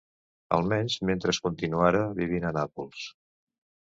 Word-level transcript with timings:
Almenys 0.55 0.95
mentre 1.09 1.35
continuara 1.47 2.01
vivint 2.21 2.47
a 2.49 2.53
Nàpols. 2.57 3.05